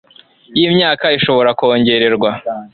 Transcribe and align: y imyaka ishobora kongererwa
y 0.57 0.59
imyaka 0.67 1.05
ishobora 1.17 1.49
kongererwa 1.59 2.29